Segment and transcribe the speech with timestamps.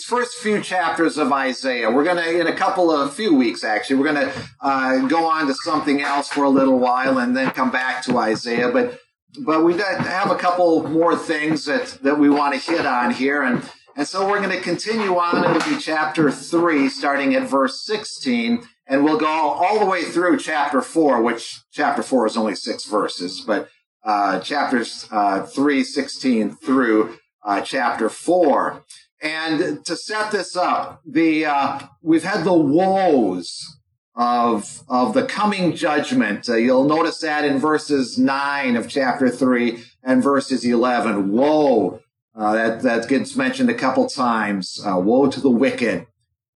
[0.00, 1.90] these first few chapters of Isaiah.
[1.90, 5.26] We're going to, in a couple of few weeks, actually, we're going to uh, go
[5.26, 8.70] on to something else for a little while and then come back to Isaiah.
[8.70, 8.98] But
[9.44, 13.42] but we have a couple more things that that we want to hit on here,
[13.42, 13.62] and
[13.94, 15.44] and so we're going to continue on.
[15.44, 20.38] It'll be chapter three, starting at verse sixteen, and we'll go all the way through
[20.38, 23.68] chapter four, which chapter four is only six verses, but
[24.02, 28.82] uh, chapters uh, 3, 16 through uh, chapter 4.
[29.22, 33.78] And to set this up, the uh, we've had the woes
[34.14, 36.48] of of the coming judgment.
[36.48, 41.32] Uh, you'll notice that in verses nine of chapter three and verses eleven.
[41.32, 42.00] Woe!
[42.34, 44.82] Uh, that that gets mentioned a couple times.
[44.84, 46.06] Uh, woe to the wicked.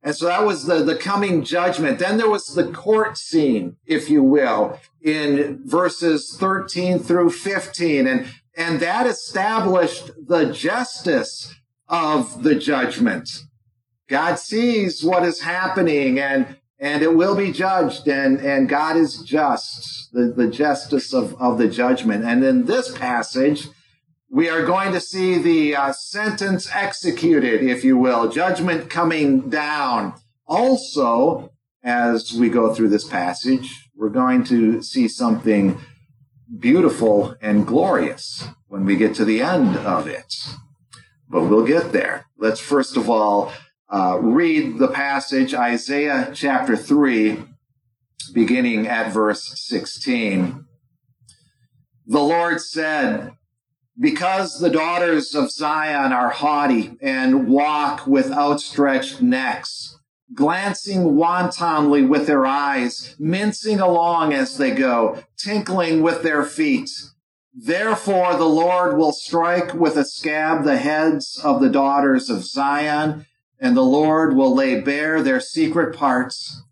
[0.04, 2.00] And so that was the, the coming judgment.
[2.00, 8.08] Then there was the court scene, if you will, in verses 13 through 15.
[8.08, 11.54] And, and that established the justice
[11.92, 13.28] of the judgment.
[14.08, 19.18] God sees what is happening and, and it will be judged and, and God is
[19.18, 22.24] just, the, the justice of, of the judgment.
[22.24, 23.68] And in this passage,
[24.30, 30.14] we are going to see the uh, sentence executed, if you will, judgment coming down.
[30.46, 31.52] Also,
[31.84, 35.78] as we go through this passage, we're going to see something
[36.58, 40.34] beautiful and glorious when we get to the end of it.
[41.32, 42.26] But we'll get there.
[42.36, 43.54] Let's first of all
[43.88, 47.42] uh, read the passage, Isaiah chapter 3,
[48.34, 50.66] beginning at verse 16.
[52.06, 53.32] The Lord said,
[53.98, 59.98] because the daughters of Zion are haughty and walk with outstretched necks,
[60.34, 66.90] glancing wantonly with their eyes, mincing along as they go, tinkling with their feet.
[67.54, 73.26] Therefore the Lord will strike with a scab the heads of the daughters of Zion,
[73.60, 76.62] and the Lord will lay bare their secret parts.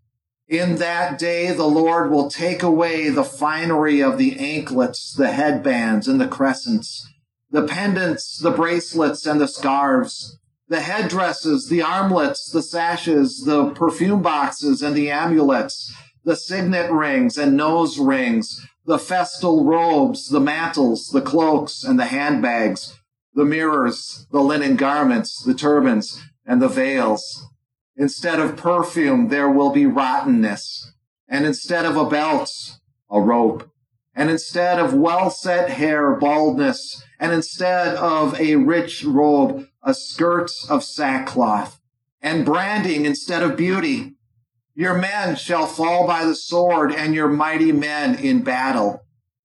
[0.49, 6.09] In that day, the Lord will take away the finery of the anklets, the headbands,
[6.09, 7.07] and the crescents,
[7.51, 14.23] the pendants, the bracelets, and the scarves, the headdresses, the armlets, the sashes, the perfume
[14.23, 15.95] boxes, and the amulets,
[16.25, 22.07] the signet rings and nose rings, the festal robes, the mantles, the cloaks, and the
[22.07, 22.99] handbags,
[23.35, 27.51] the mirrors, the linen garments, the turbans, and the veils
[28.01, 30.91] Instead of perfume, there will be rottenness.
[31.29, 32.51] And instead of a belt,
[33.11, 33.71] a rope.
[34.15, 37.05] And instead of well set hair, baldness.
[37.19, 41.79] And instead of a rich robe, a skirt of sackcloth.
[42.23, 44.15] And branding instead of beauty.
[44.81, 49.05] Your men shall fall by the sword and your mighty men in battle.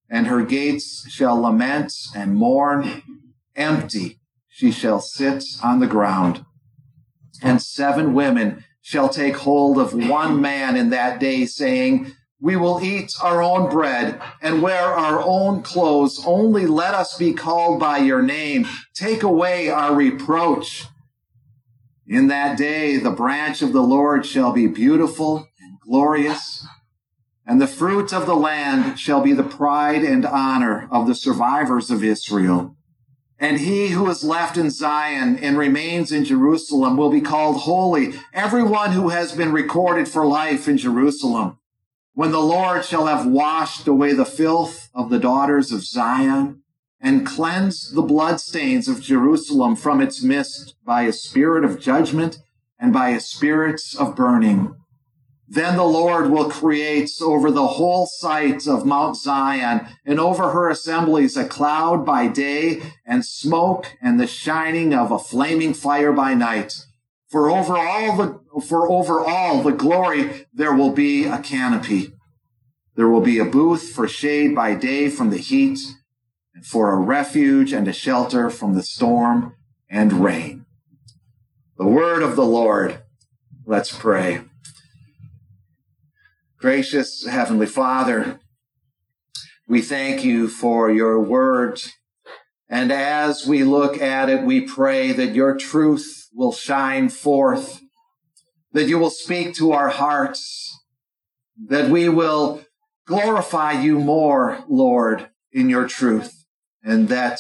[0.10, 3.04] And her gates shall lament and mourn.
[3.54, 6.46] Empty she shall sit on the ground
[7.42, 12.82] and seven women shall take hold of one man in that day, saying, We will
[12.82, 16.24] eat our own bread and wear our own clothes.
[16.26, 18.68] Only let us be called by your name.
[18.94, 20.86] Take away our reproach.
[22.08, 26.64] In that day, the branch of the Lord shall be beautiful and glorious,
[27.48, 31.90] and the fruit of the land shall be the pride and honor of the survivors
[31.90, 32.76] of Israel.
[33.40, 38.14] And he who is left in Zion and remains in Jerusalem will be called holy,
[38.34, 41.58] everyone who has been recorded for life in Jerusalem.
[42.14, 46.62] When the Lord shall have washed away the filth of the daughters of Zion
[47.02, 52.40] and cleanse the bloodstains of Jerusalem from its mist by a spirit of judgment
[52.80, 54.76] and by a spirit of burning.
[55.48, 60.70] Then the Lord will create over the whole site of Mount Zion and over her
[60.70, 66.34] assemblies a cloud by day and smoke and the shining of a flaming fire by
[66.34, 66.86] night.
[67.30, 72.14] For over all the, for over all the glory, there will be a canopy.
[72.96, 75.80] There will be a booth for shade by day from the heat
[76.64, 79.56] for a refuge and a shelter from the storm
[79.90, 80.66] and rain.
[81.78, 83.02] The word of the Lord.
[83.66, 84.42] Let's pray.
[86.58, 88.40] Gracious Heavenly Father,
[89.68, 91.82] we thank you for your word.
[92.70, 97.82] And as we look at it, we pray that your truth will shine forth,
[98.72, 100.80] that you will speak to our hearts,
[101.68, 102.62] that we will
[103.06, 106.45] glorify you more, Lord, in your truth,
[106.86, 107.40] and that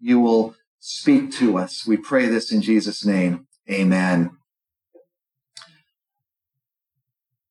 [0.00, 1.86] you will speak to us.
[1.86, 3.46] We pray this in Jesus' name.
[3.70, 4.30] Amen.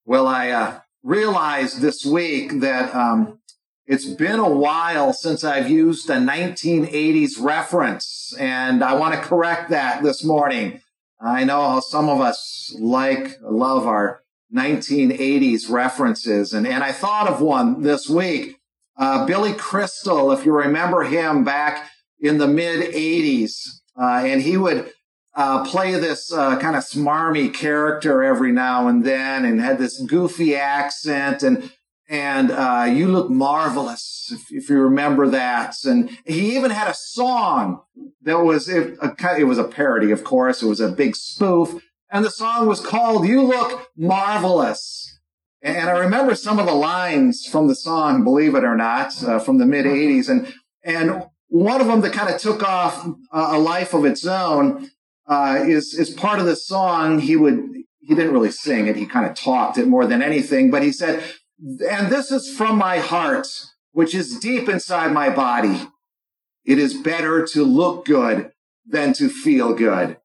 [0.06, 3.40] Well, I, uh, realized this week that um,
[3.86, 9.70] it's been a while since I've used a 1980s reference, and I want to correct
[9.70, 10.82] that this morning.
[11.22, 14.24] I know how some of us like, love our
[14.56, 16.54] 1980s references.
[16.54, 18.58] And, and I thought of one this week.
[18.98, 23.68] Uh, Billy Crystal, if you remember him back in the mid 80s,
[24.00, 24.92] uh, and he would
[25.36, 30.00] uh, play this uh, kind of smarmy character every now and then and had this
[30.02, 31.72] goofy accent and
[32.10, 35.74] and uh, you look marvelous if, if, you remember that.
[35.86, 37.82] And he even had a song
[38.22, 40.62] that was it, a, it was a parody of course.
[40.62, 41.82] It was a big spoof.
[42.12, 45.03] And the song was called you look marvelous
[45.64, 49.40] and i remember some of the lines from the song believe it or not uh,
[49.40, 51.24] from the mid 80s and and
[51.54, 54.90] one of them that kind of took off a life of its own
[55.28, 57.20] uh, is is part of the song.
[57.20, 58.96] He would he didn't really sing it.
[58.96, 60.72] He kind of talked it more than anything.
[60.72, 61.24] But he said,
[61.88, 63.48] "And this is from my heart,
[63.92, 65.88] which is deep inside my body.
[66.66, 68.52] It is better to look good
[68.84, 70.18] than to feel good."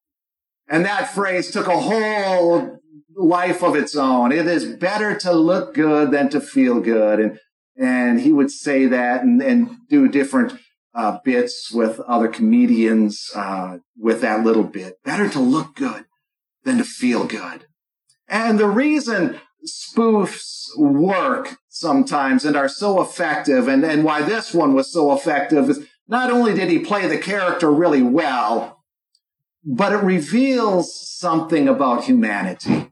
[0.67, 2.81] And that phrase took a whole
[3.19, 4.32] life of its own.
[4.32, 7.20] It is better to look good than to feel good.
[7.20, 7.38] And
[7.76, 10.59] and he would say that and, and do different
[10.94, 15.03] uh, bits with other comedians uh, with that little bit.
[15.05, 16.06] Better to look good
[16.65, 17.67] than to feel good.
[18.29, 24.75] And the reason spoofs work sometimes and are so effective, and, and why this one
[24.75, 28.82] was so effective is not only did he play the character really well,
[29.64, 32.91] but it reveals something about humanity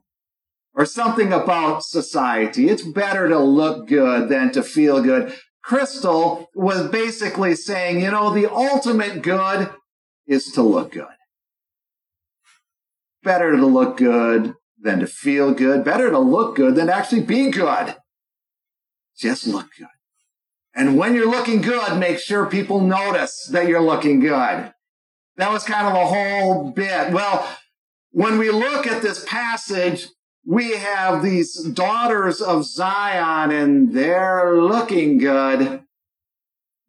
[0.77, 2.69] or something about society.
[2.69, 5.33] It's better to look good than to feel good.
[5.63, 9.71] Crystal was basically saying, you know, the ultimate good
[10.27, 11.07] is to look good.
[13.23, 15.83] Better to look good than to feel good.
[15.83, 17.95] Better to look good than to actually be good.
[19.17, 19.87] Just look good.
[20.75, 24.71] And when you're looking good, make sure people notice that you're looking good.
[25.37, 27.11] That was kind of a whole bit.
[27.11, 27.49] Well,
[28.11, 30.07] when we look at this passage,
[30.47, 35.83] we have these daughters of Zion and they're looking good.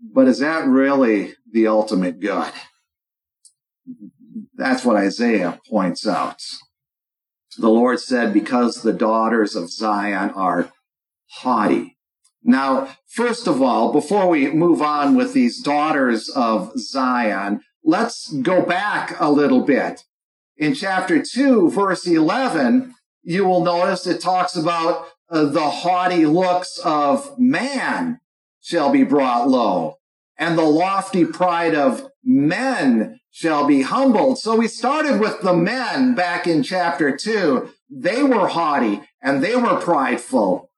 [0.01, 2.53] But is that really the ultimate good?
[4.55, 6.41] That's what Isaiah points out.
[7.57, 10.71] The Lord said, because the daughters of Zion are
[11.31, 11.97] haughty.
[12.45, 18.63] Now, first of all, before we move on with these daughters of Zion, let's go
[18.65, 20.05] back a little bit.
[20.57, 22.95] In chapter 2, verse 11,
[23.29, 28.21] you will notice it talks about uh, the haughty looks of man
[28.63, 29.99] shall be brought low,
[30.39, 34.39] and the lofty pride of men shall be humbled.
[34.39, 37.69] So we started with the men back in chapter two.
[37.91, 40.71] They were haughty and they were prideful.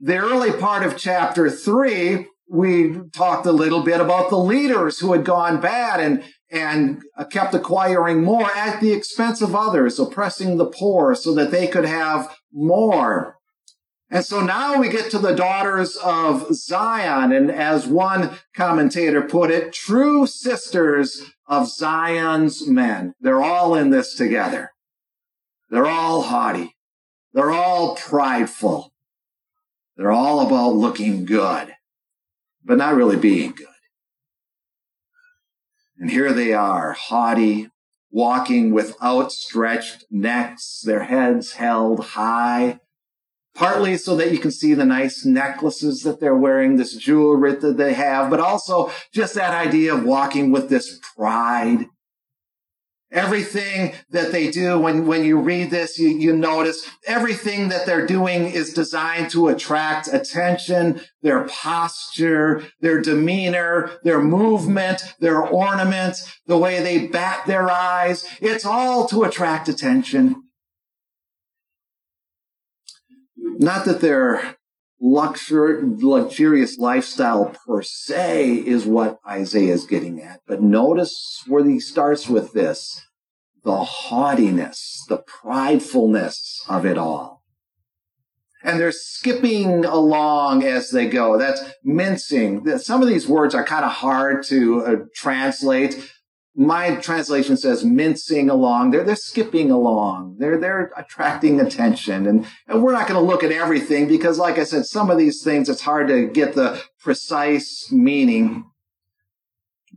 [0.00, 5.12] The early part of chapter three, we talked a little bit about the leaders who
[5.14, 10.66] had gone bad and and kept acquiring more at the expense of others, oppressing the
[10.66, 13.36] poor so that they could have more.
[14.10, 17.30] And so now we get to the daughters of Zion.
[17.30, 23.12] And as one commentator put it, true sisters of Zion's men.
[23.20, 24.70] They're all in this together.
[25.68, 26.74] They're all haughty.
[27.34, 28.94] They're all prideful.
[29.98, 31.74] They're all about looking good,
[32.64, 33.66] but not really being good.
[35.98, 37.70] And here they are, haughty,
[38.10, 42.80] walking with outstretched necks, their heads held high,
[43.54, 47.76] partly so that you can see the nice necklaces that they're wearing, this jewelry that
[47.76, 51.86] they have, but also just that idea of walking with this pride
[53.10, 58.06] Everything that they do, when, when you read this, you, you notice everything that they're
[58.06, 66.58] doing is designed to attract attention, their posture, their demeanor, their movement, their ornament, the
[66.58, 68.26] way they bat their eyes.
[68.42, 70.44] It's all to attract attention.
[73.38, 74.58] Not that their
[75.02, 80.40] luxur- luxurious lifestyle per se is what Isaiah is getting at.
[80.46, 83.04] But notice where he starts with this
[83.64, 87.42] the haughtiness, the pridefulness of it all.
[88.62, 91.36] And they're skipping along as they go.
[91.38, 92.78] That's mincing.
[92.78, 96.10] Some of these words are kind of hard to uh, translate
[96.58, 98.90] my translation says mincing along.
[98.90, 100.38] They're, they're skipping along.
[100.40, 102.26] They're, they're attracting attention.
[102.26, 105.18] And, and we're not going to look at everything because, like I said, some of
[105.18, 108.68] these things, it's hard to get the precise meaning.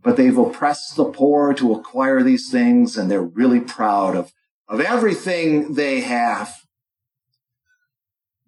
[0.03, 4.31] But they've oppressed the poor to acquire these things and they're really proud of,
[4.67, 6.60] of everything they have.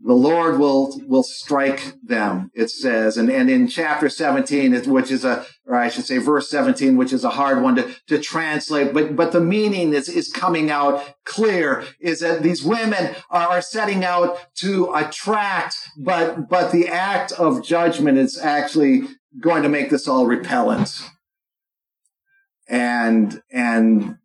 [0.05, 3.15] The Lord will will strike them, it says.
[3.15, 7.13] And, and in chapter 17, which is a, or I should say verse 17, which
[7.13, 11.23] is a hard one to, to translate, but, but the meaning is, is coming out
[11.23, 17.63] clear, is that these women are setting out to attract, but, but the act of
[17.63, 19.03] judgment is actually
[19.39, 21.01] going to make this all repellent.
[22.67, 24.17] And, and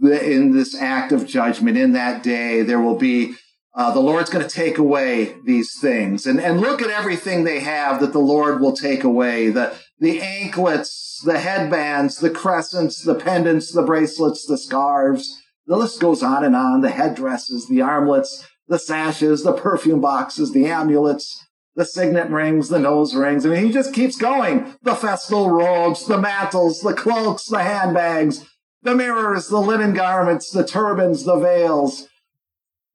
[0.00, 3.34] in this act of judgment, in that day, there will be
[3.74, 6.26] uh, the Lord's going to take away these things.
[6.26, 9.50] And, and look at everything they have that the Lord will take away.
[9.50, 15.40] The, the anklets, the headbands, the crescents, the pendants, the bracelets, the scarves.
[15.66, 16.80] The list goes on and on.
[16.80, 21.44] The headdresses, the armlets, the sashes, the perfume boxes, the amulets,
[21.76, 23.44] the signet rings, the nose rings.
[23.44, 24.74] I mean, he just keeps going.
[24.82, 28.44] The festal robes, the mantles, the cloaks, the handbags,
[28.82, 32.08] the mirrors, the linen garments, the turbans, the veils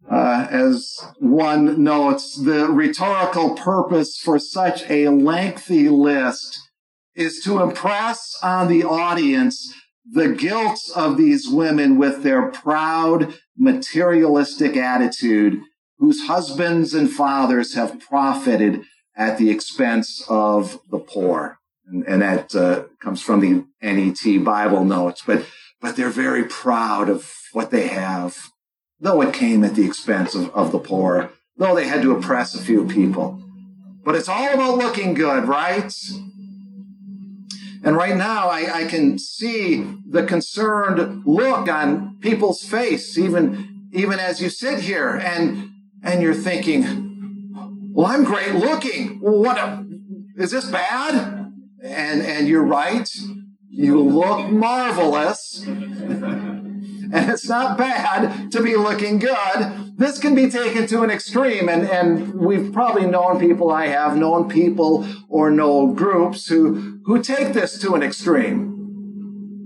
[0.09, 6.59] uh, as one notes, the rhetorical purpose for such a lengthy list
[7.15, 9.73] is to impress on the audience
[10.11, 15.61] the guilt of these women with their proud, materialistic attitude,
[15.97, 18.81] whose husbands and fathers have profited
[19.15, 21.59] at the expense of the poor.
[21.85, 25.45] And, and that uh, comes from the NET Bible notes, but,
[25.79, 28.52] but they're very proud of what they have
[29.03, 32.55] though it came at the expense of, of the poor, though they had to oppress
[32.55, 33.39] a few people.
[34.03, 35.93] But it's all about looking good, right?
[37.83, 44.19] And right now, I, I, can see the concerned look on people's face, even even
[44.19, 45.69] as you sit here, and
[46.01, 47.51] and you're thinking,
[47.91, 49.19] "Well, I'm great looking.
[49.19, 49.85] What a,
[50.37, 51.51] is this bad?"
[51.83, 53.09] And and you're right.
[53.69, 55.65] You look marvelous
[57.13, 59.93] and it's not bad to be looking good.
[59.95, 64.17] This can be taken to an extreme, and, and we've probably known people, I have
[64.17, 68.71] known people or know groups who, who take this to an extreme.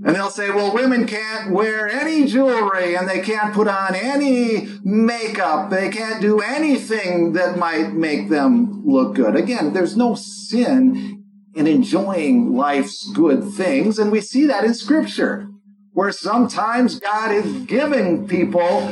[0.06, 4.68] And they'll say, well, women can't wear any jewelry and they can't put on any
[4.84, 5.70] makeup.
[5.70, 9.36] They can't do anything that might make them look good.
[9.36, 11.26] Again, there's no sin
[11.56, 13.98] in enjoying life's good things.
[13.98, 15.50] And we see that in scripture
[15.98, 18.88] where sometimes God is giving people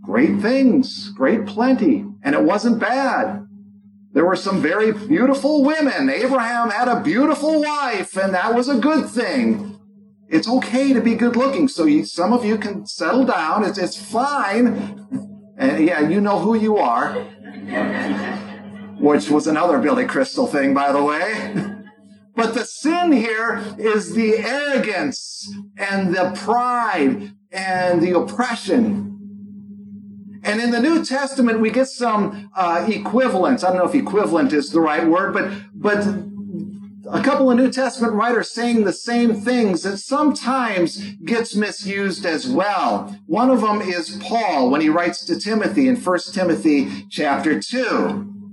[0.00, 3.46] great things, great plenty, and it wasn't bad.
[4.14, 6.08] There were some very beautiful women.
[6.08, 9.78] Abraham had a beautiful wife, and that was a good thing.
[10.26, 13.62] It's okay to be good looking, so you, some of you can settle down.
[13.62, 15.54] It's, it's fine.
[15.58, 17.12] And yeah, you know who you are,
[18.98, 21.70] which was another Billy Crystal thing, by the way.
[22.36, 29.14] But the sin here is the arrogance and the pride and the oppression.
[30.42, 33.64] And in the New Testament, we get some uh, equivalents.
[33.64, 36.06] I don't know if equivalent is the right word, but but
[37.10, 42.48] a couple of New Testament writers saying the same things that sometimes gets misused as
[42.48, 43.16] well.
[43.26, 48.43] One of them is Paul when he writes to Timothy in 1 Timothy chapter 2.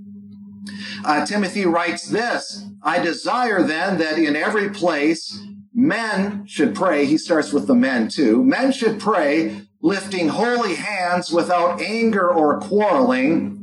[1.04, 5.40] Uh, Timothy writes this I desire then that in every place
[5.74, 7.06] men should pray.
[7.06, 8.44] He starts with the men too.
[8.44, 13.58] Men should pray, lifting holy hands without anger or quarreling.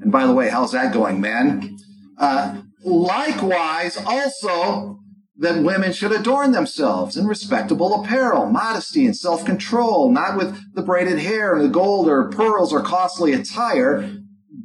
[0.00, 1.78] And by the way, how's that going, men?
[2.18, 5.00] Uh, likewise, also
[5.38, 11.18] that women should adorn themselves in respectable apparel, modesty and self-control, not with the braided
[11.18, 14.10] hair and the gold or pearls or costly attire,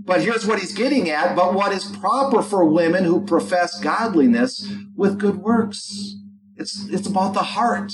[0.03, 4.67] but here's what he's getting at, but what is proper for women who profess godliness
[4.95, 6.15] with good works.
[6.55, 7.91] It's, it's about the heart.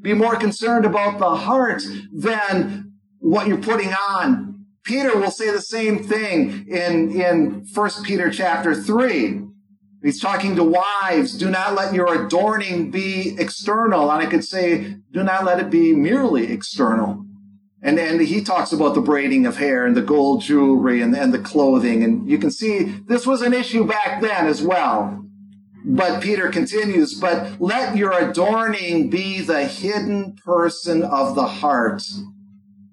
[0.00, 4.66] Be more concerned about the heart than what you're putting on.
[4.84, 9.40] Peter will say the same thing in, in 1 Peter chapter 3.
[10.02, 11.38] He's talking to wives.
[11.38, 14.10] Do not let your adorning be external.
[14.10, 17.23] And I could say, do not let it be merely external.
[17.84, 21.34] And, and he talks about the braiding of hair and the gold jewelry and, and
[21.34, 22.02] the clothing.
[22.02, 25.22] And you can see this was an issue back then as well.
[25.84, 32.02] But Peter continues, but let your adorning be the hidden person of the heart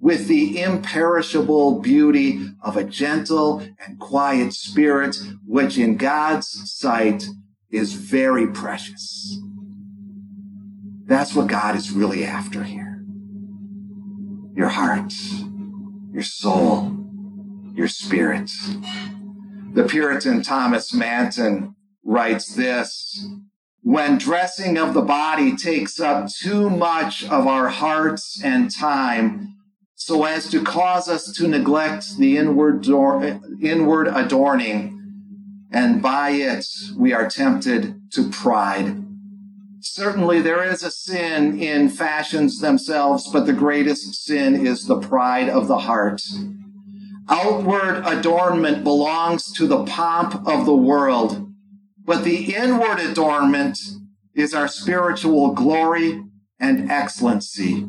[0.01, 5.15] with the imperishable beauty of a gentle and quiet spirit,
[5.47, 7.29] which in God's sight
[7.69, 9.39] is very precious.
[11.05, 12.90] That's what God is really after here
[14.61, 15.11] your heart,
[16.13, 16.95] your soul,
[17.73, 18.51] your spirit.
[19.73, 21.75] The Puritan Thomas Manton
[22.05, 23.25] writes this
[23.81, 29.55] When dressing of the body takes up too much of our hearts and time,
[29.95, 37.13] so as to cause us to neglect the inward, inward adorning, and by it we
[37.13, 39.00] are tempted to pride.
[39.83, 45.49] Certainly, there is a sin in fashions themselves, but the greatest sin is the pride
[45.49, 46.21] of the heart.
[47.27, 51.51] Outward adornment belongs to the pomp of the world,
[51.97, 53.77] but the inward adornment
[54.35, 56.23] is our spiritual glory
[56.59, 57.87] and excellency.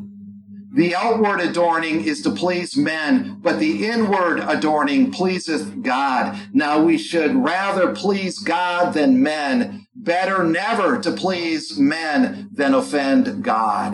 [0.73, 6.39] The outward adorning is to please men, but the inward adorning pleaseth God.
[6.51, 9.82] Now we should rather please God than men.
[10.03, 13.93] Better never to please men than offend God.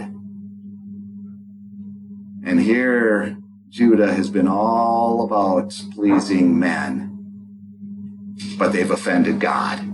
[2.44, 3.38] And here
[3.70, 7.16] Judah has been all about pleasing men,
[8.58, 9.86] but they've offended God.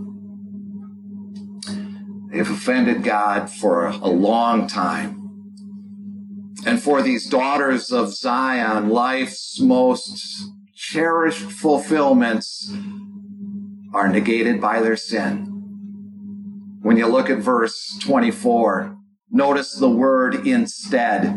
[2.31, 5.22] They've offended God for a long time.
[6.65, 12.74] And for these daughters of Zion, life's most cherished fulfillments
[13.93, 15.54] are negated by their sin.
[16.86, 18.96] When you look at verse 24,
[19.32, 21.36] notice the word instead.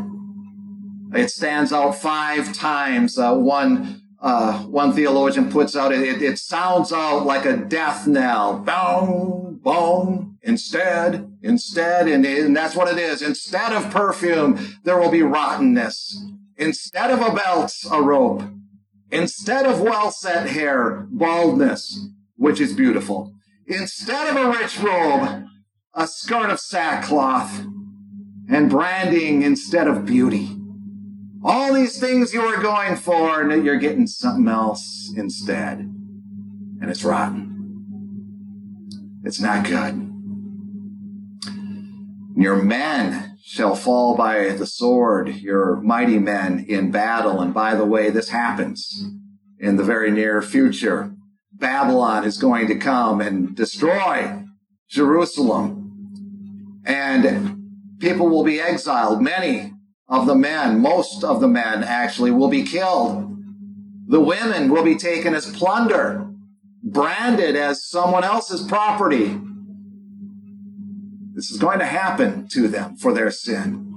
[1.14, 3.18] It stands out five times.
[3.18, 8.58] Uh, one uh, one theologian puts out it, it sounds out like a death knell.
[8.58, 10.38] Boom, boom.
[10.42, 13.22] Instead, instead, and, and that's what it is.
[13.22, 16.26] Instead of perfume, there will be rottenness.
[16.58, 18.42] Instead of a belt, a rope.
[19.10, 23.32] Instead of well set hair, baldness, which is beautiful.
[23.68, 25.44] Instead of a rich robe,
[25.94, 27.64] a skirt of sackcloth,
[28.48, 30.56] and branding instead of beauty.
[31.44, 35.80] All these things you were going for, and you're getting something else instead.
[35.80, 37.48] And it's rotten.
[39.24, 40.04] It's not good.
[42.36, 47.40] Your men shall fall by the sword, your mighty men in battle.
[47.40, 49.04] And by the way, this happens
[49.58, 51.14] in the very near future.
[51.58, 54.44] Babylon is going to come and destroy
[54.88, 56.82] Jerusalem.
[56.84, 59.20] And people will be exiled.
[59.20, 59.72] Many
[60.08, 63.36] of the men, most of the men actually, will be killed.
[64.06, 66.30] The women will be taken as plunder,
[66.82, 69.38] branded as someone else's property.
[71.34, 73.87] This is going to happen to them for their sin.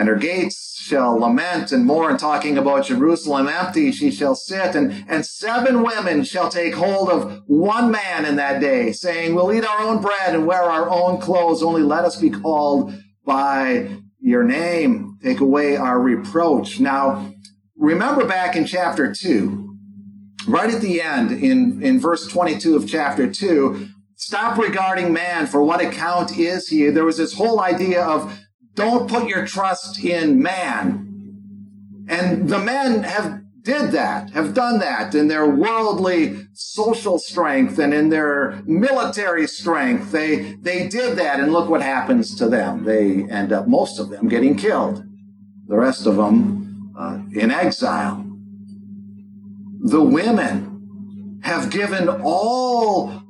[0.00, 5.04] And her gates shall lament and mourn, talking about Jerusalem empty, she shall sit, and,
[5.06, 9.62] and seven women shall take hold of one man in that day, saying, We'll eat
[9.62, 12.94] our own bread and wear our own clothes, only let us be called
[13.26, 16.80] by your name, take away our reproach.
[16.80, 17.34] Now,
[17.76, 19.76] remember back in chapter 2,
[20.48, 25.62] right at the end, in, in verse 22 of chapter 2, stop regarding man for
[25.62, 26.88] what account is he.
[26.88, 28.34] There was this whole idea of
[28.74, 31.06] don't put your trust in man.
[32.08, 37.92] And the men have did that, have done that in their worldly social strength and
[37.92, 40.12] in their military strength.
[40.12, 42.84] They, they did that and look what happens to them.
[42.84, 45.04] They end up, most of them, getting killed.
[45.66, 48.26] The rest of them uh, in exile.
[49.82, 53.22] The women have given all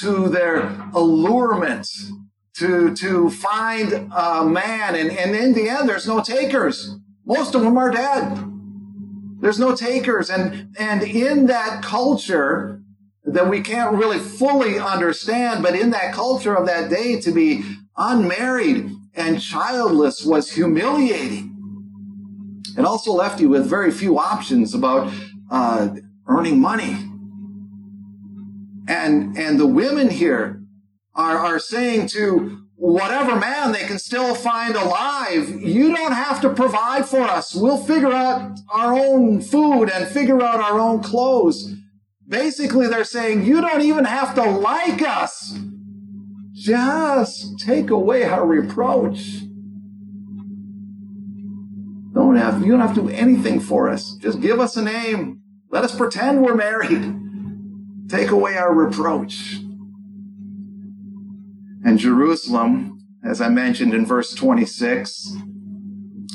[0.00, 0.62] to their
[0.94, 1.88] allurement
[2.56, 4.94] to, to find a man.
[4.94, 6.96] And, and in the end, there's no takers.
[7.24, 8.44] Most of them are dead.
[9.40, 10.30] There's no takers.
[10.30, 12.82] And, and in that culture
[13.24, 17.62] that we can't really fully understand, but in that culture of that day to be
[17.96, 21.46] unmarried and childless was humiliating.
[22.76, 25.12] It also left you with very few options about
[25.50, 25.90] uh,
[26.26, 26.96] earning money.
[28.88, 30.59] And, and the women here
[31.20, 36.48] are, are saying to whatever man they can still find alive, you don't have to
[36.48, 37.54] provide for us.
[37.54, 41.74] We'll figure out our own food and figure out our own clothes.
[42.26, 45.58] Basically, they're saying you don't even have to like us.
[46.52, 49.40] Just take away our reproach.
[52.12, 54.14] Don't have, you don't have to do anything for us.
[54.16, 55.42] Just give us a name.
[55.70, 57.14] Let us pretend we're married.
[58.08, 59.60] Take away our reproach.
[61.84, 65.36] And Jerusalem, as I mentioned in verse 26,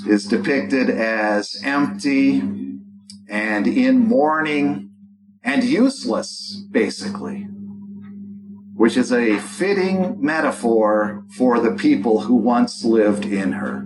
[0.07, 2.41] is depicted as empty
[3.27, 4.91] and in mourning
[5.43, 7.47] and useless, basically,
[8.73, 13.85] which is a fitting metaphor for the people who once lived in her.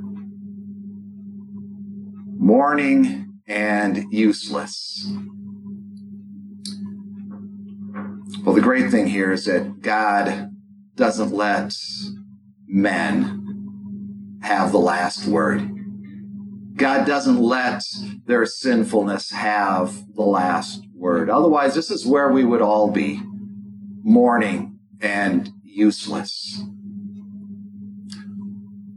[2.37, 5.11] Mourning and useless.
[8.43, 10.55] Well, the great thing here is that God
[10.99, 11.73] doesn't let
[12.67, 15.61] men have the last word.
[16.75, 17.83] God doesn't let
[18.25, 21.29] their sinfulness have the last word.
[21.29, 23.21] Otherwise, this is where we would all be
[24.03, 26.61] mourning and useless.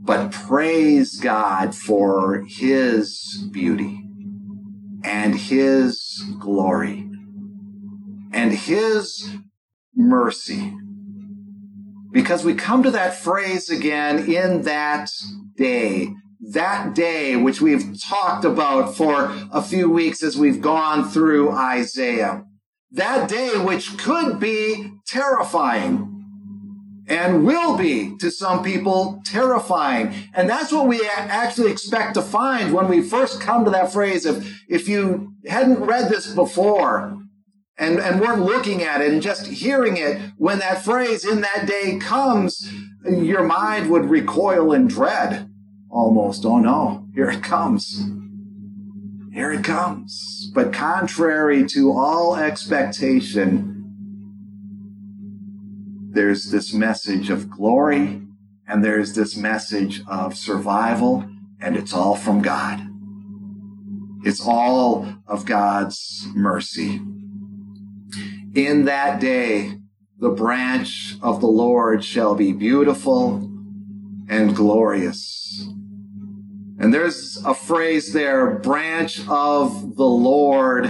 [0.04, 4.04] But praise God for his beauty
[5.04, 7.08] and his glory
[8.32, 9.36] and his
[9.94, 10.74] mercy.
[12.12, 15.10] Because we come to that phrase again in that
[15.56, 16.14] day,
[16.50, 22.44] that day which we've talked about for a few weeks as we've gone through Isaiah.
[22.90, 26.12] That day which could be terrifying
[27.08, 30.14] and will be to some people terrifying.
[30.34, 34.26] And that's what we actually expect to find when we first come to that phrase.
[34.26, 37.18] If, if you hadn't read this before
[37.78, 41.66] and, and weren't looking at it and just hearing it, when that phrase in that
[41.66, 42.72] day comes,
[43.04, 45.50] your mind would recoil in dread
[45.90, 46.44] almost.
[46.44, 48.04] Oh no, here it comes.
[49.32, 50.50] Here it comes.
[50.54, 53.68] But contrary to all expectation,
[56.10, 58.22] there's this message of glory
[58.66, 61.28] and there's this message of survival,
[61.60, 62.80] and it's all from God.
[64.24, 67.00] It's all of God's mercy.
[68.54, 69.78] In that day,
[70.18, 73.50] the branch of the Lord shall be beautiful
[74.28, 75.42] and glorious
[76.82, 80.86] and there's a phrase there, branch of the Lord.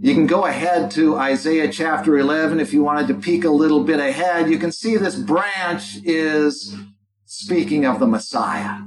[0.00, 3.82] You can go ahead to Isaiah chapter 11 if you wanted to peek a little
[3.82, 4.48] bit ahead.
[4.48, 6.76] You can see this branch is
[7.24, 8.82] speaking of the Messiah,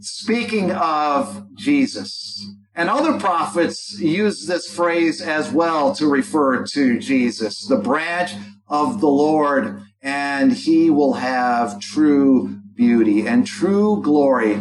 [0.00, 2.44] speaking of Jesus.
[2.74, 8.32] And other prophets use this phrase as well to refer to Jesus, the branch
[8.66, 14.54] of the Lord, and he will have true beauty and true glory,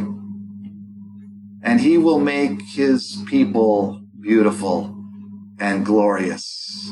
[1.64, 4.98] and he will make his people beautiful
[5.58, 6.92] and glorious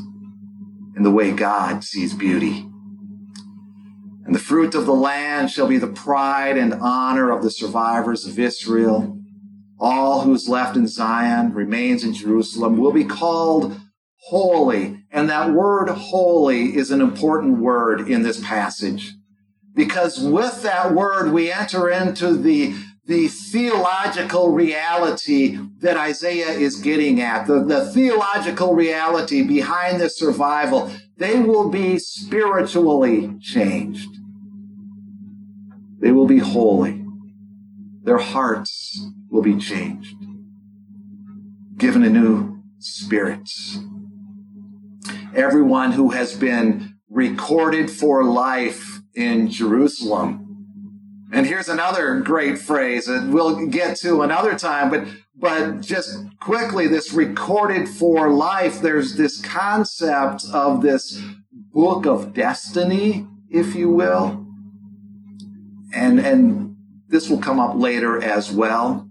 [0.95, 2.65] in the way God sees beauty.
[4.25, 8.25] And the fruit of the land shall be the pride and honor of the survivors
[8.25, 9.18] of Israel.
[9.79, 13.79] All who is left in Zion remains in Jerusalem will be called
[14.23, 15.03] holy.
[15.11, 19.13] And that word holy is an important word in this passage
[19.73, 27.19] because with that word we enter into the the theological reality that Isaiah is getting
[27.19, 34.11] at, the, the theological reality behind the survival, they will be spiritually changed.
[35.99, 37.03] They will be holy.
[38.03, 40.15] Their hearts will be changed,
[41.77, 43.49] given a new spirit.
[45.35, 50.45] Everyone who has been recorded for life in Jerusalem.
[51.31, 56.87] And here's another great phrase that we'll get to another time, but but just quickly,
[56.87, 64.45] this recorded for life, there's this concept of this book of destiny, if you will.
[65.93, 66.75] And and
[67.07, 69.08] this will come up later as well.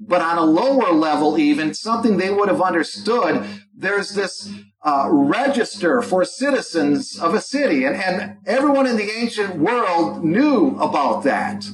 [0.00, 4.50] But on a lower level, even something they would have understood, there's this
[4.82, 7.84] uh, register for citizens of a city.
[7.84, 11.66] And, and everyone in the ancient world knew about that.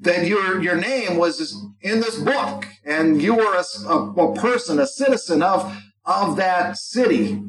[0.00, 4.78] That your, your name was in this book and you were a, a, a person,
[4.78, 7.42] a citizen of, of that city.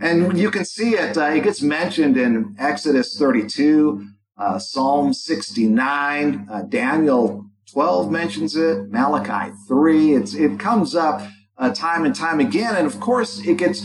[0.00, 6.48] And you can see it, uh, it gets mentioned in Exodus 32, uh, Psalm 69,
[6.50, 10.14] uh, Daniel 12 mentions it, Malachi 3.
[10.14, 11.26] It's, it comes up
[11.58, 12.76] uh, time and time again.
[12.76, 13.84] And of course, it gets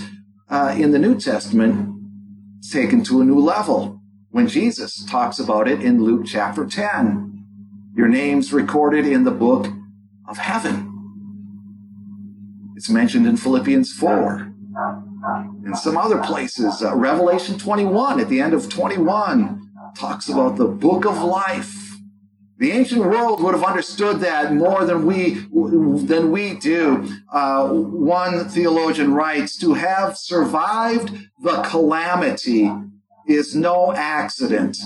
[0.49, 1.97] uh, in the New Testament
[2.71, 7.43] taken to a new level when Jesus talks about it in Luke chapter 10.
[7.95, 9.67] Your name's recorded in the book
[10.27, 10.87] of heaven.
[12.75, 14.53] It's mentioned in Philippians 4
[15.65, 16.81] and some other places.
[16.83, 21.80] Uh, Revelation 21 at the end of 21 talks about the book of life
[22.61, 25.47] the ancient world would have understood that more than we
[26.05, 27.09] than we do.
[27.33, 32.71] Uh, one theologian writes, "To have survived the calamity
[33.25, 34.77] is no accident,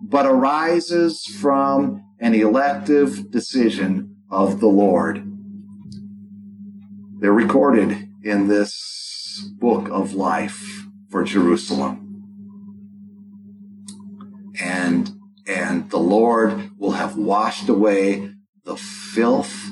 [0.00, 5.30] but arises from an elective decision of the Lord."
[7.20, 12.00] They're recorded in this book of life for Jerusalem.
[14.58, 15.13] And
[15.54, 18.30] and the Lord will have washed away
[18.64, 19.70] the filth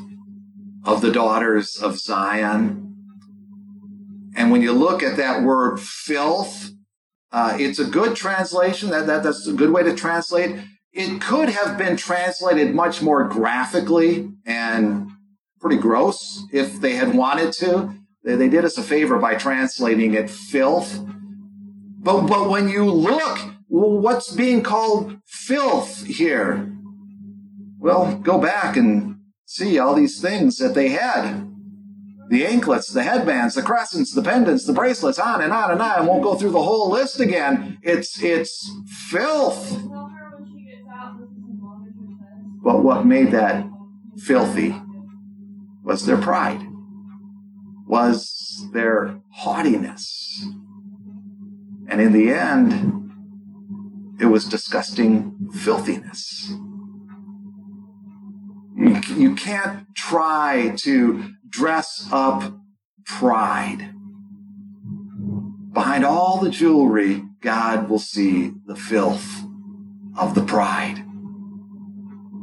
[0.85, 2.95] of the daughters of Zion.
[4.37, 6.71] And when you look at that word filth,
[7.33, 8.91] uh, it's a good translation.
[8.91, 10.57] That, that that's a good way to translate.
[10.93, 15.09] it could have been translated much more graphically and
[15.61, 17.95] pretty gross if they had wanted to.
[18.25, 21.01] They, they did us a favor by translating it filth.
[21.99, 23.39] But, but when you look,
[23.73, 26.71] what's being called filth here?
[27.79, 31.49] Well, go back and see all these things that they had
[32.29, 35.91] the anklets, the headbands, the crescents, the pendants, the bracelets, on and on and on.
[35.91, 37.79] I won't go through the whole list again.
[37.83, 38.71] It's it's
[39.11, 39.83] filth.
[42.63, 43.67] But what made that
[44.19, 44.75] filthy
[45.83, 46.63] was their pride,
[47.87, 50.47] was their haughtiness.
[51.89, 53.02] And in the end,
[54.23, 56.55] it was disgusting filthiness.
[58.77, 62.55] You, can't try to dress up
[63.05, 63.93] pride.
[65.73, 69.43] Behind all the jewelry, God will see the filth
[70.17, 71.05] of the pride.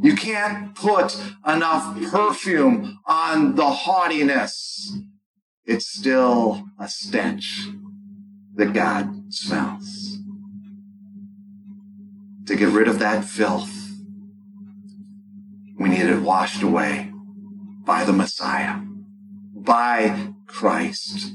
[0.02, 4.98] You can't put enough perfume on the haughtiness.
[5.66, 7.68] It's still a stench
[8.56, 9.99] that God smells.
[12.50, 13.92] To get rid of that filth,
[15.78, 17.12] we need it washed away
[17.86, 18.80] by the Messiah,
[19.54, 21.34] by Christ.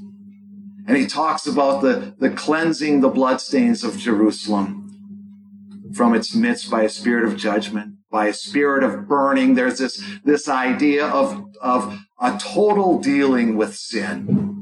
[0.88, 6.82] And he talks about the, the cleansing the bloodstains of Jerusalem from its midst by
[6.82, 9.54] a spirit of judgment by a spirit of burning.
[9.54, 14.52] There's this, this idea of, of a total dealing with sin.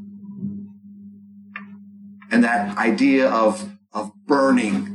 [2.31, 4.92] And that idea of, of burning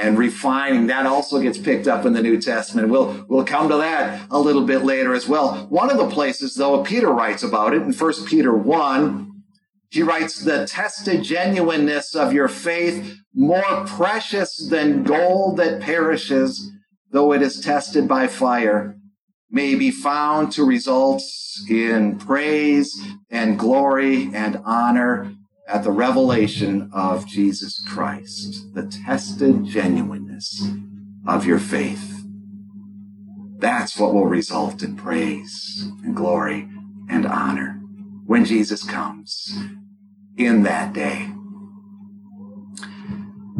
[0.00, 2.88] and refining, that also gets picked up in the New Testament.
[2.88, 5.66] We'll, we'll come to that a little bit later as well.
[5.68, 9.42] One of the places, though, Peter writes about it in 1 Peter 1.
[9.90, 16.70] He writes, the tested genuineness of your faith, more precious than gold that perishes,
[17.10, 18.96] though it is tested by fire,
[19.50, 21.22] may be found to result
[21.68, 22.98] in praise
[23.30, 25.34] and glory and honor
[25.70, 30.68] at the revelation of Jesus Christ, the tested genuineness
[31.26, 32.24] of your faith.
[33.58, 36.68] That's what will result in praise and glory
[37.08, 37.80] and honor
[38.26, 39.56] when Jesus comes
[40.36, 41.30] in that day.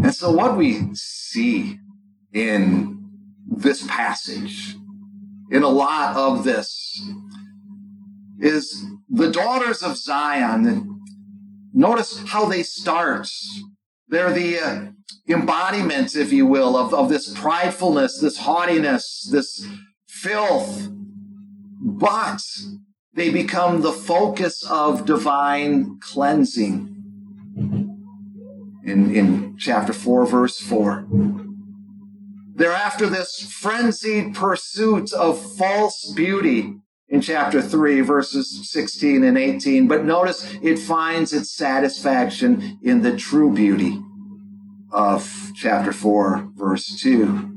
[0.02, 1.78] And so, what we see
[2.32, 3.08] in
[3.46, 4.74] this passage,
[5.50, 7.08] in a lot of this,
[8.40, 10.99] is the daughters of Zion.
[11.72, 13.28] Notice how they start.
[14.08, 14.86] They're the uh,
[15.28, 19.66] embodiment, if you will, of, of this pridefulness, this haughtiness, this
[20.08, 20.88] filth.
[21.80, 22.42] But
[23.14, 26.96] they become the focus of divine cleansing.
[28.84, 31.06] In, in chapter 4, verse 4.
[32.54, 36.74] They're after this frenzied pursuit of false beauty
[37.10, 39.88] in chapter 3, verses 16 and 18.
[39.88, 44.00] But notice it finds its satisfaction in the true beauty
[44.92, 47.48] of chapter 4, verse 2.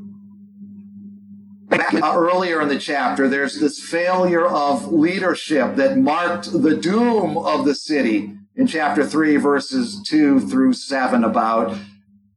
[1.69, 7.65] Back earlier in the chapter, there's this failure of leadership that marked the doom of
[7.65, 11.77] the city in chapter 3, verses 2 through 7 about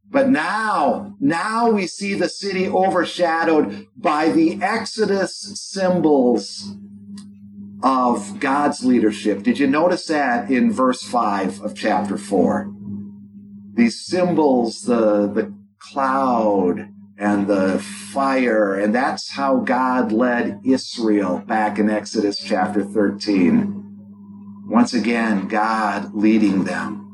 [0.09, 6.77] but now, now we see the city overshadowed by the Exodus symbols
[7.87, 9.45] of God's leadership.
[9.45, 12.69] Did you notice that in verse 5 of chapter 4?
[13.75, 21.79] These symbols, the, the cloud and the fire, and that's how God led Israel back
[21.79, 24.65] in Exodus chapter 13.
[24.67, 27.06] Once again, God leading them.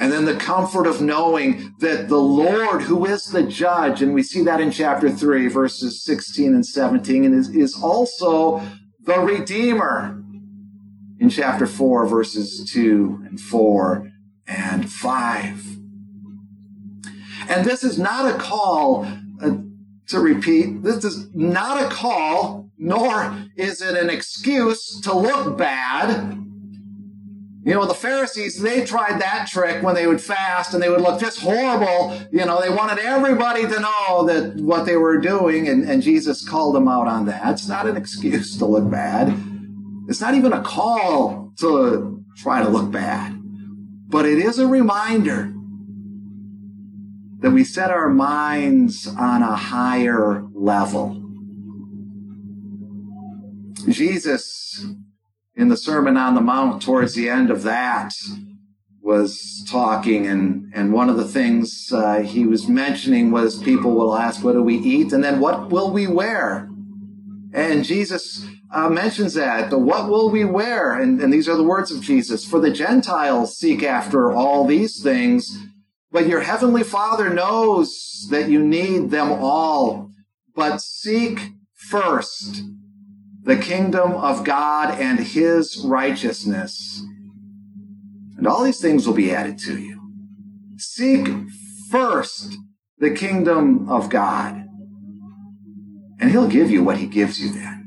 [0.00, 4.22] And then the comfort of knowing that the Lord, who is the judge, and we
[4.22, 8.62] see that in chapter 3, verses 16 and 17, and is, is also
[9.00, 10.18] the Redeemer
[11.18, 14.10] in chapter 4, verses 2 and 4
[14.46, 15.76] and 5.
[17.50, 19.06] And this is not a call
[19.42, 19.56] uh,
[20.06, 26.39] to repeat, this is not a call, nor is it an excuse to look bad
[27.62, 31.02] you know, the Pharisees, they tried that trick when they would fast and they would
[31.02, 32.18] look just horrible.
[32.32, 36.46] You know, they wanted everybody to know that what they were doing, and, and Jesus
[36.48, 37.52] called them out on that.
[37.52, 39.34] It's not an excuse to look bad.
[40.08, 43.38] It's not even a call to try to look bad.
[44.08, 45.52] But it is a reminder
[47.40, 51.22] that we set our minds on a higher level.
[53.86, 54.86] Jesus
[55.60, 58.14] in the Sermon on the Mount towards the end of that
[59.02, 64.16] was talking, and, and one of the things uh, he was mentioning was people will
[64.16, 65.12] ask, What do we eat?
[65.12, 66.70] And then what will we wear?
[67.52, 69.70] And Jesus uh, mentions that.
[69.70, 70.94] What will we wear?
[70.94, 72.44] And, and these are the words of Jesus.
[72.44, 75.58] For the Gentiles seek after all these things,
[76.10, 80.10] but your heavenly Father knows that you need them all.
[80.54, 82.62] But seek first
[83.42, 87.02] the kingdom of God and his righteousness.
[88.36, 90.00] And all these things will be added to you.
[90.76, 91.28] Seek
[91.90, 92.56] first
[92.98, 94.66] the kingdom of God.
[96.18, 97.80] And he'll give you what he gives you then.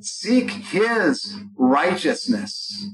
[0.00, 2.88] Seek his righteousness.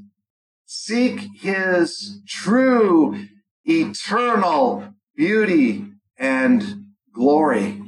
[0.66, 3.26] Seek his true,
[3.64, 5.86] eternal beauty
[6.18, 7.79] and glory.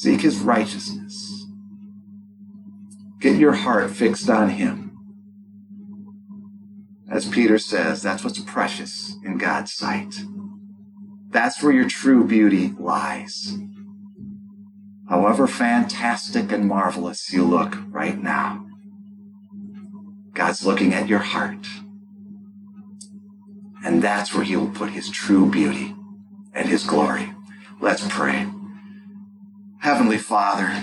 [0.00, 1.46] Seek his righteousness.
[3.20, 4.98] Get your heart fixed on him.
[7.10, 10.14] As Peter says, that's what's precious in God's sight.
[11.30, 13.56] That's where your true beauty lies
[15.08, 18.66] however fantastic and marvelous you look right now.
[20.32, 21.66] God's looking at your heart.
[23.84, 25.94] And that's where he will put his true beauty
[26.52, 27.32] and his glory.
[27.80, 28.48] Let's pray.
[29.86, 30.82] Heavenly Father,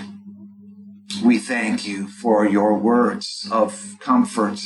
[1.22, 4.58] we thank you for your words of comfort,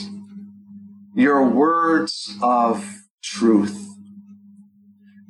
[1.12, 3.96] your words of truth,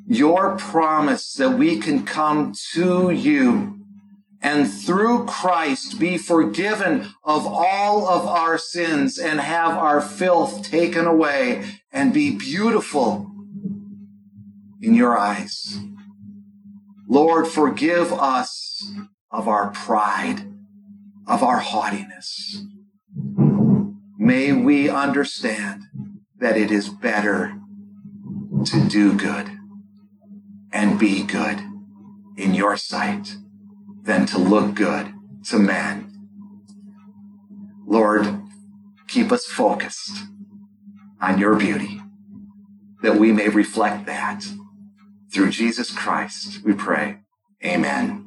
[0.07, 3.81] your promise that we can come to you
[4.43, 11.07] and through Christ be forgiven of all of our sins and have our filth taken
[11.07, 13.31] away and be beautiful
[14.83, 15.79] in your eyes.
[17.11, 18.93] Lord, forgive us
[19.31, 20.43] of our pride,
[21.27, 22.65] of our haughtiness.
[24.19, 25.85] May we understand
[26.39, 27.59] that it is better
[28.67, 29.51] to do good
[30.71, 31.61] and be good
[32.37, 33.37] in your sight
[34.03, 35.15] than to look good
[35.47, 36.29] to man.
[37.87, 38.43] Lord,
[39.09, 40.25] keep us focused
[41.23, 42.03] on your beauty,
[43.03, 44.45] that we may reflect that.
[45.33, 47.19] Through Jesus Christ, we pray.
[47.65, 48.18] Amen.